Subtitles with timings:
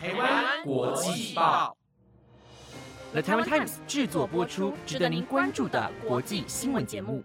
[0.00, 1.76] 台湾国际报
[3.10, 7.24] ，The Taiwan Times 制作播出，值得您关注的国际新闻节目。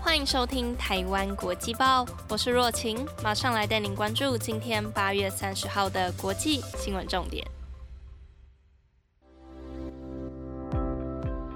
[0.00, 7.44] 欢迎收听台湾国际报，我是若晴，马上来带您关注今天八月三十号的国际新闻重点。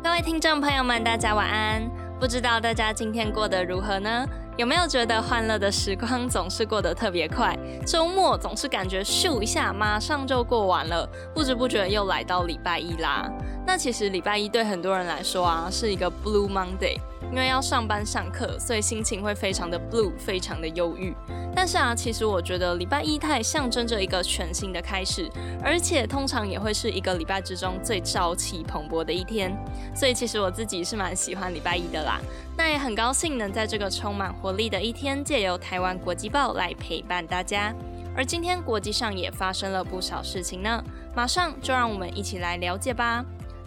[0.03, 1.89] 各位听众朋友们，大家晚安。
[2.19, 4.27] 不知道大家今天过得如何呢？
[4.57, 7.59] 有没有觉得欢乐的时光总是过得特别快？
[7.84, 13.29] 周末总是感觉咻一下，马上就过完了，不知不觉又来到礼拜一啦。
[13.67, 16.99] 那其实礼拜一对很多人来说啊，是一个 Blue Monday。
[17.31, 21.13] 因为要上班上课，所以心情会非常的 blue，非常的忧郁。
[21.53, 25.29] 但是啊，其实我觉得礼拜一它也象征着一个全新的开始，
[25.61, 29.57] 而且通常也会是一个礼拜之中最朝气蓬勃的一天。
[29.96, 32.20] 所以其实我自己是蛮喜欢礼拜一的啦。
[32.56, 37.75] 那也很高兴能在这个充满活力的一天，借由台湾国际报来陪伴大家。
[38.17, 40.84] 而今天国际上也发生了不少事情呢，
[41.17, 43.25] 马上就让我们一起来了解吧。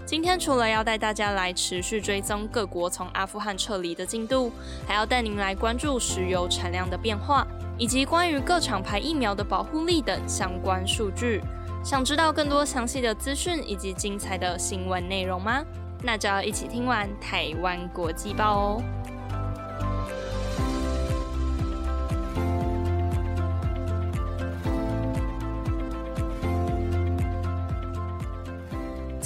[0.07, 4.49] 今天除了要带大家来持续追踪各国从阿富汗撤离的进度，
[4.87, 7.45] 还要带您来关注石油产量的变化，
[7.77, 11.41] 以及关于各厂牌疫苗的保护力等相关数据。
[11.83, 15.61] 想知道更多详细的资讯以及精彩的新闻内容吗？
[16.01, 18.83] 那就要一起听完台湾国际报哦。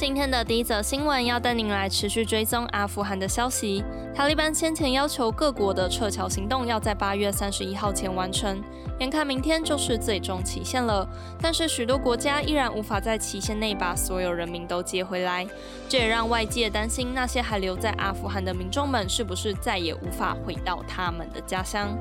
[0.01, 3.83] 今天的第一则新闻要带您来持续追踪阿富汗的消息。
[4.15, 8.59] 塔利班先前要求各国的撤侨行动要在八月三十一号前完成，
[8.99, 11.07] 眼看明天就是最终期限了。
[11.39, 15.47] 但是许多国家依然无法在期限内把所有人民都接回来，
[15.87, 21.95] 这也让外界担心那些还留在阿富汗的民众们是不是再也无法回到他们的家乡。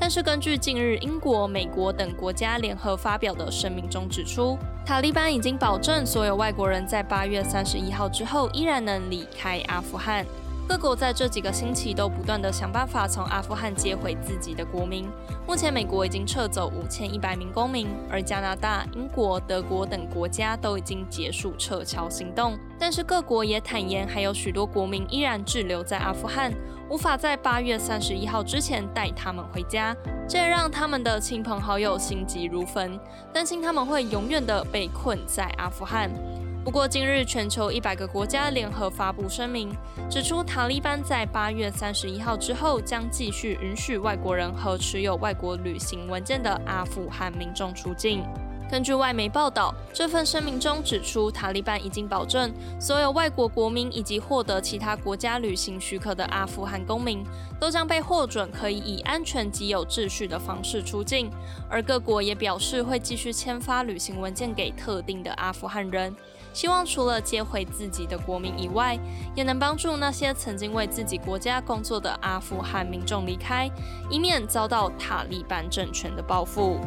[0.00, 10.24] 但是，根据近日英国、美国等国家联合发表的声明中指出，塔利班已经保证所有外国人在八月三十一号之后依然能离开阿富汗。
[10.68, 15.08] 各国在这几个星期都不断地想办法从阿富汗接回自己的国民。
[15.46, 22.58] 目前，美国已经撤走五千一百名公民，而加拿大、英国、德国等国家都已经结束撤侨行动。
[22.80, 26.52] 但是，各国也坦言，还有许多国民依然滞留在阿富汗，
[26.90, 29.96] 无法在八月三十一号之前带他们回家。
[30.28, 32.98] 这也让他们的亲朋好友心急如焚，
[33.32, 36.10] 担心他们会永远的被困在阿富汗。
[36.66, 39.72] 不过，今日全球一百个国家联合发布声明，
[40.10, 48.24] 指出塔利班在八月三十一号之后将继续允许外国人和持有外国旅行文件的阿富汗民众出境。
[48.68, 57.24] 根据外媒报道，这份声明中指出，塔利班已经保证所有外国国民以及获得其他国家旅行许可的阿富汗公民
[57.60, 61.30] 都将被获准可以以安全及有秩序的方式出境。
[61.70, 66.14] 而各国也表示会继续签发旅行文件给特定的阿富汗人。
[66.52, 68.98] 希望除了接回自己的国民以外，
[69.34, 73.70] 也能帮助那些曾经为自己国家工作的阿富汗民众离开，
[74.10, 76.80] 以免遭到塔利班政权的报复。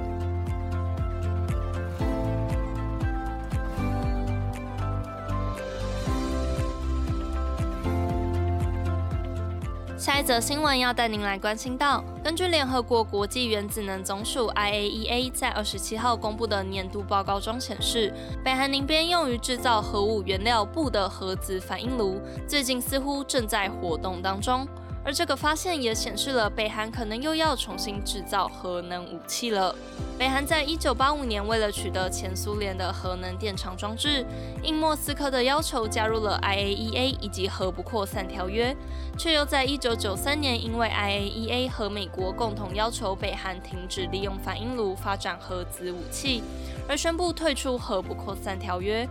[9.99, 22.17] 下一则新闻要带您来关心到，根据联合国国际原子能总署 IAEA 在二十七号公布的年度报告中显示，北韩宁边用于制造核武原料布的核子反应炉，
[22.47, 24.65] 最近似乎正在活动当中。
[25.03, 29.73] 而这个发现也显示了北韩可能又要重新制造核能武器了。
[30.17, 34.25] 北韩在一九八五年为了取得前苏联的核能电厂装置，
[34.61, 38.75] 应莫斯科的要求加入了 IAEA 以及核不扩散条约，
[39.17, 46.43] 却又在一九九三年因为 IAEA 和美国共同要求北韩停止利用反应炉发展核子武器，
[46.87, 49.07] 而宣布退出核不扩散条约。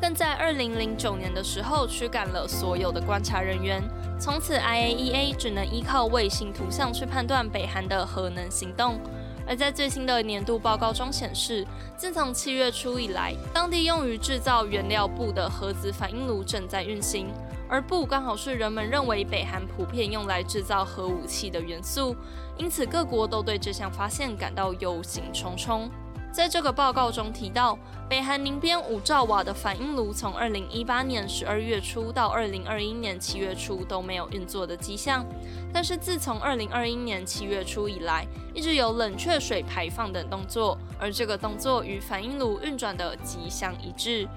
[0.00, 3.82] 更在二零零九年的时候驱赶了所有的观察人员，
[4.18, 8.98] 从此 IAEA 只能依靠卫星图像去判断北韩的核能行动。
[9.46, 11.66] 而在最新的年度报告中显示，
[11.96, 17.26] 自从七月初以来，当地用于制造原料布的核子反应炉正在运行，
[17.68, 22.16] 而布刚好是人们认为北韩普遍用来制造核武器的元素，
[22.56, 25.88] 因此各国都对这项发现感到忧心忡忡。
[26.32, 27.76] 在这个报告中提到，
[28.08, 35.26] 北韩宁边五兆瓦的反应炉从2018年12月初到2021年7月初都没有运作的迹象，
[35.72, 38.24] 但是自从2021年7月初以来，
[38.54, 44.28] 一直有冷却水排放等动作，而这个动作与反应炉运转的迹象一致。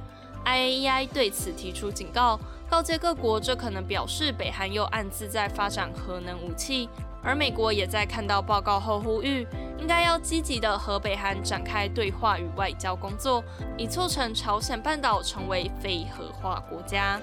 [0.45, 6.90] IAEA 对此提出警告，告诫各国这可能表示北韩又暗自在发展核能武器。
[7.23, 9.47] 而美国也在看到报告后呼吁，
[9.79, 13.43] 应该要积极的和北韩展开对话与外交工作，
[13.77, 17.19] 以促成朝鲜半岛成为非核化国家。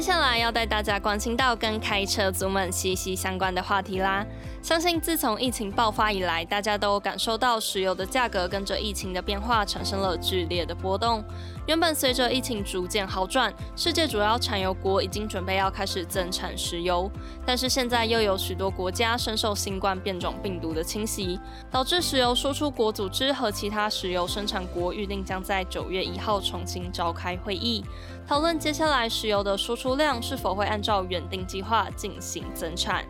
[0.00, 4.24] 接下来要带大家关心到跟开车族们息息相关的话题啦。
[4.62, 11.22] 相信自从疫情爆发以来，大家都感受到石油的价格跟着疫情的变化产生了剧烈的波动。
[11.66, 17.10] 原本随着疫情逐渐好转，世界主要产油国已经准备要开始增产石油，
[17.46, 21.38] 但是现在又有许多国家深受新冠变种病毒的侵袭，
[21.70, 27.84] 导致石油输出国组织和其他石油生产国预定将在九月一号重新召开会议，
[28.26, 33.04] 讨论接下来石油的输出量是否会按照原定计划进行增产。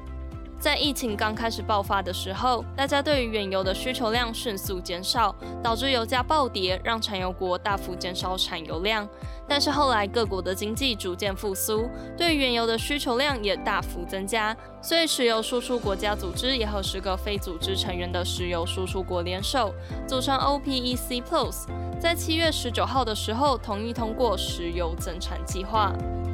[0.61, 9.09] 在疫情刚开始爆发的时候，大家对于原油的需求量迅速减少，导致油价暴跌，让产油国大幅减少产油量。
[9.49, 19.75] 但是后来各国的经济逐渐复苏，对原油的需求量也大幅增加，所以石油输出国家组织也和十个非组织成员的石油输出国联手，
[20.07, 21.65] 组成 OPEC Plus，
[21.99, 25.91] 在七月十九号的时候同意通过石油增产计划。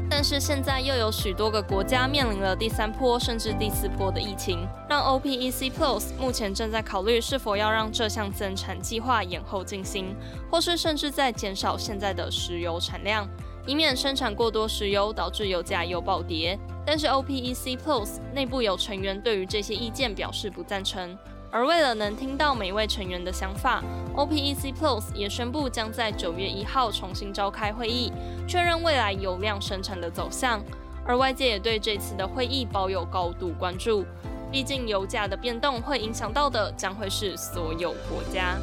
[0.09, 10.15] 但是现在又有许多个国家面临了第三波甚至第四波的疫情，让 OPEC Plus 目前正在考虑是否要让这项增产计划延后进行，
[10.51, 13.29] 或是甚至在减少现在的石油产量，
[13.67, 16.59] 以免生产过多石油导致油价又暴跌。
[16.87, 21.19] 但是 OPEC Plus 内部有成员对于这些意见表示不赞成。
[21.57, 23.83] 而为了能听到每位成员的想法
[24.15, 28.13] ，OPEC Plus 也宣布将在九月一号重新召开会议，
[28.47, 30.61] 确认未来油量生产的走向。
[31.07, 34.05] 而外界也对这次的会议抱有高度关注，
[34.53, 38.59] 毕竟油价的变动会影响到的将会是所有国家。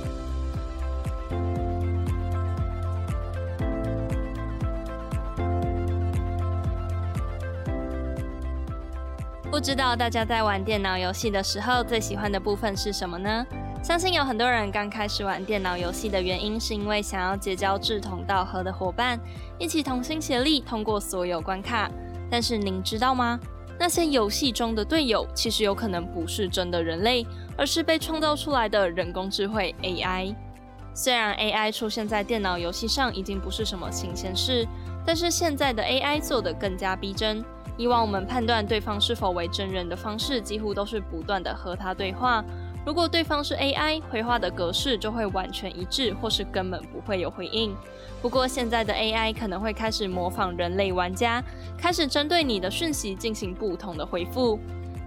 [9.63, 13.45] 知道大家在玩电脑游戏的时候最喜欢的部分是什么呢？
[13.81, 19.18] 相信有很多人刚开始玩电脑游戏的原因是因为想要结交志同道合的伙伴，
[19.57, 21.89] 一起同心协力通过所有关卡。
[22.30, 23.39] 但是您知道吗？
[23.80, 27.25] 那些游戏中的队友其实有可能不是真的人类，
[27.57, 30.36] 而是被创造出来的人工智慧 AI。
[30.94, 34.68] 虽然 AI 出现在电脑游戏上已经不是什么新鲜事，
[35.06, 37.44] 但是现在的 AI 做得更加逼真。
[37.77, 42.43] 以往我们判断对方是否为真人的方式，几乎都是不断的和他对话。
[42.85, 47.73] 如果对方是 AI，回话的格式就会完全一致，或是根本不会有回应。
[48.21, 51.41] 不过现在的 AI 可能会开始模仿人类玩家，
[51.77, 54.59] 开始针对你的讯息进行不同的回复。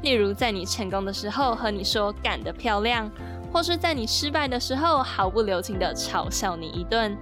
[0.02, 3.10] 例如，在你成功的时候和你说“干得漂亮”，
[3.52, 7.16] 或是在你失败的时候毫不留情的嘲笑你一顿。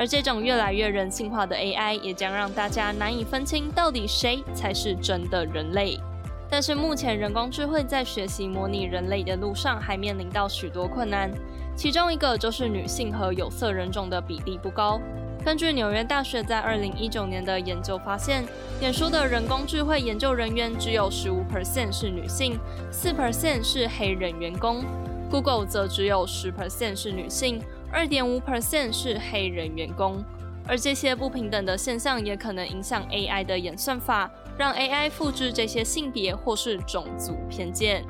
[0.00, 6.00] 而这种越来越人性化的 AI 也将让大家难以分清到底谁才是真的人类。
[6.48, 11.30] 但是目前人工智慧在学习模拟人类的路上还面临到许多困难，
[11.76, 14.98] 其中一个就是女性和有色人种的比例不高。
[15.44, 18.42] 根据纽约大学在二零一九年的研究发现，
[18.80, 22.58] 脸书的人工智慧研究人员只有十五 percent 是女性，
[22.90, 24.82] 四 percent 是黑人员工
[25.30, 27.60] ；Google 则只有十 percent 是女性。
[27.92, 30.24] 二点五 percent 是黑人员工，
[30.66, 38.04] 而这些不平等的现象也可能影响 AI 的演算法，让 AI 复制这些性别或是种族偏见。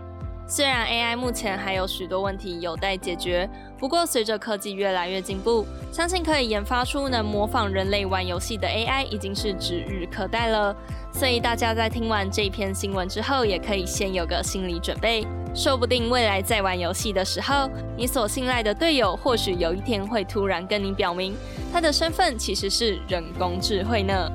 [0.50, 10.74] 虽然 AI 目前还有许多问题有待解决，不过随着科技越来越进步，相信可以研发出能模仿人类玩游戏的 AI 已经是指日可待了。
[11.12, 21.32] 所以大家在听完这篇新闻之后，也可以先有个心理准备，说不定未来在玩游戏的时候，你所信赖的队友或许有一天会突然跟你表明，
[21.72, 24.28] 他的身份其实是人工智慧呢。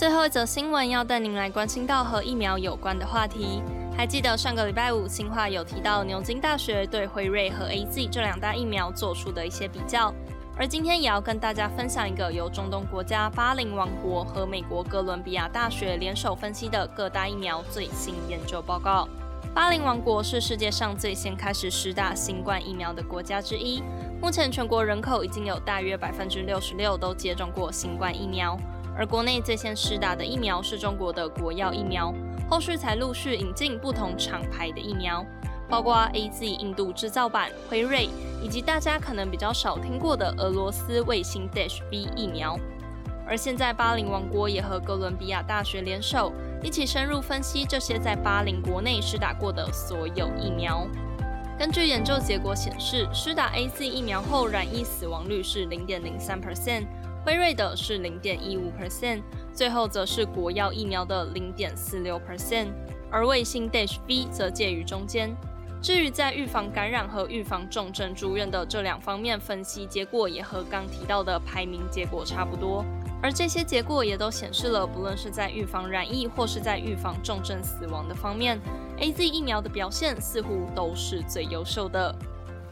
[0.00, 3.62] 最后一则新闻要带您来关心到和疫苗有关的话题。
[3.94, 10.10] 还记得上个礼拜五，新华有提到牛津大学对辉瑞和 A Z 这两大疫苗做出的一些比较。
[10.56, 19.06] 而今天也要跟大家分享一个由中东国家巴林王国和美国哥伦比亚大学联手分析的各大疫苗最新研究报告。
[19.54, 23.82] 巴林王国是世界上最先开始施打新冠疫苗的国家之一，
[24.18, 28.58] 目前全国人口已经有大约百分之六十六都接种过新冠疫苗。
[29.00, 32.12] 而国内最先施打的疫苗是中国的国药疫苗，
[32.50, 35.24] 后续才陆续引进不同厂牌的疫苗，
[35.70, 38.10] 包括 A Z 印度制造版、辉瑞，
[38.42, 42.58] 以及大家可能比较少听过的俄罗斯卫星 Dash B 疫苗。
[43.26, 46.30] 而现在巴林王国也和哥伦比亚大学联手，
[46.62, 50.86] 一起深入分析这些在巴林国内施打过的所有疫苗。
[51.58, 56.84] 根据研究结果显示，施打 A Z 疫苗后染疫死亡率是零点零三 percent，
[57.24, 59.22] 辉瑞的是零点一五 percent，
[59.52, 62.68] 最后则是国药疫苗的零点四六 percent，
[63.10, 65.36] 而卫星 Dash B 则介于中间。
[65.82, 72.84] 至于在预防感染和预防重症住院的这两方面，分析结果也和刚提到的排名结果差不多。
[73.22, 78.58] 而这些结果也都显示了，不论是在预防染疫或是在预防重症死亡的方面
[78.98, 82.14] ，A Z 疫苗的表现似乎都是最优秀的。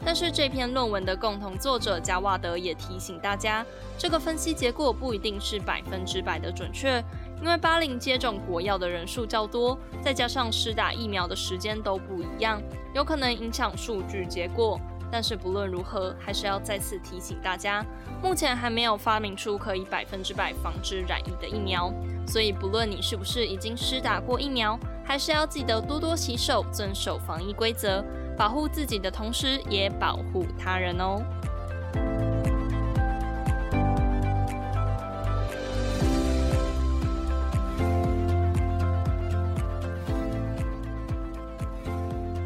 [0.03, 3.65] 但是这篇论文的共同作者加瓦德也提醒大家，
[3.97, 7.03] 这个分析结果不一定是百分之百的准确。
[7.41, 12.61] 因为巴林接种国药的人数较多，再加上施打疫苗的时间都不一样，
[12.93, 14.79] 有可能影响数据结果。
[15.11, 17.83] 但是不论如何，还是要再次提醒大家，
[18.21, 21.91] 目前还没有发明出可以百分之百防止染疫的疫苗。
[22.27, 28.05] 所以不论你是不是已经施打过疫苗，还是要记得多多洗手，遵守防疫规则，
[28.39, 31.21] 保护自己的同时也保护他人哦。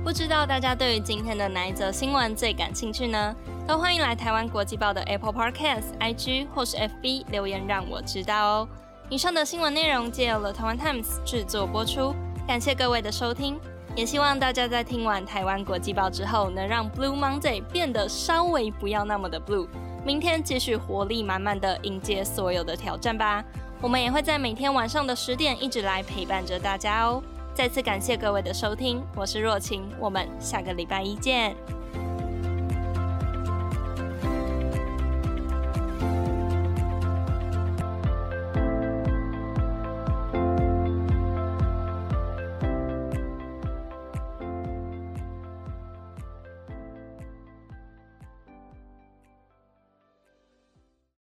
[0.04, 3.36] 不知道大家对于今天的哪一则新闻最感兴趣呢？
[3.68, 8.68] 都欢迎来台湾国际报的 Apple Podcast、IG 或是 FB 留言让我知道哦。
[9.10, 12.16] 以上的新闻内容借由了台湾 Times 制作播出，
[12.48, 13.60] 感谢各位的收听，
[13.96, 19.68] 也希望大家在听完台湾国际报之后，能让 Blue Monday 变得稍微不要那么的 blue，
[20.04, 23.44] 明天继续活力满满的迎接所有的挑战吧。
[23.80, 27.22] 我们也会在每天晚上的十点一直来陪伴着大家哦。
[27.54, 31.56] 再次感谢各位的收听，我是若晴，我们下个礼拜一见。